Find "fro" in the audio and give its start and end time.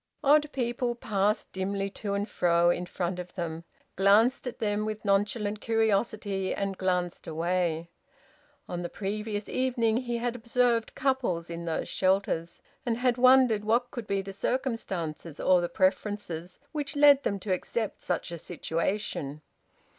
2.27-2.71